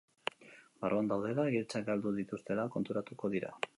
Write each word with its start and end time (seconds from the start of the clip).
Barruan 0.85 1.11
daudela, 1.11 1.45
giltzak 1.57 1.85
galdu 1.91 2.15
dituztela 2.21 2.67
konturatuko 2.77 3.33
dira. 3.37 3.53